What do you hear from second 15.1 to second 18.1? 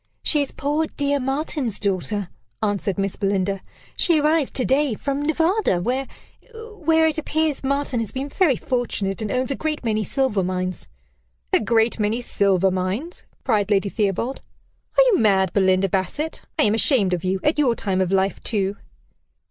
mad, Belinda Bassett? I am ashamed of you. At your time